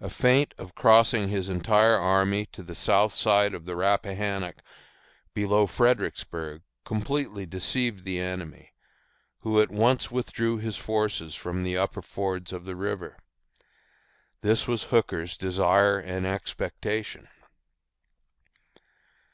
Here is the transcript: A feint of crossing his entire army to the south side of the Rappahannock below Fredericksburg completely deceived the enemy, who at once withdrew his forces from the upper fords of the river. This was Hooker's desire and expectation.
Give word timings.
A 0.00 0.08
feint 0.08 0.54
of 0.56 0.74
crossing 0.74 1.28
his 1.28 1.50
entire 1.50 1.96
army 1.98 2.46
to 2.46 2.62
the 2.62 2.74
south 2.74 3.12
side 3.12 3.52
of 3.52 3.66
the 3.66 3.76
Rappahannock 3.76 4.62
below 5.34 5.66
Fredericksburg 5.66 6.62
completely 6.86 7.44
deceived 7.44 8.02
the 8.04 8.18
enemy, 8.18 8.72
who 9.40 9.60
at 9.60 9.70
once 9.70 10.10
withdrew 10.10 10.56
his 10.56 10.78
forces 10.78 11.34
from 11.34 11.62
the 11.62 11.76
upper 11.76 12.00
fords 12.00 12.54
of 12.54 12.64
the 12.64 12.74
river. 12.74 13.18
This 14.40 14.66
was 14.66 14.84
Hooker's 14.84 15.36
desire 15.36 15.98
and 15.98 16.26
expectation. 16.26 17.28